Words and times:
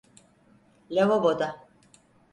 Lavaboda… 0.89 1.65